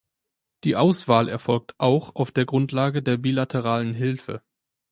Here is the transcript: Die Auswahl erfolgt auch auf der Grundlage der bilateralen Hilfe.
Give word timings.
Die 0.63 0.75
Auswahl 0.75 1.29
erfolgt 1.29 1.75
auch 1.77 2.15
auf 2.15 2.31
der 2.31 2.45
Grundlage 2.47 3.03
der 3.03 3.17
bilateralen 3.17 3.93
Hilfe. 3.93 4.41